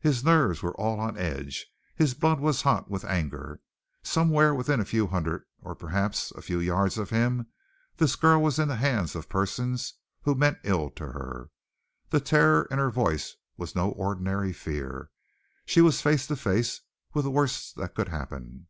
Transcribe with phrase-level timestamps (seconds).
[0.00, 3.60] His nerves were all on edge, his blood was hot with anger.
[4.02, 5.44] Somewhere within a few hundred,
[5.78, 7.46] perhaps a few yards of him,
[7.96, 11.50] this girl was in the hands of persons who meant ill to her.
[12.08, 15.10] The terror in her voice was no ordinary fear.
[15.66, 16.80] She was face to face
[17.14, 18.66] with the worst that could happen.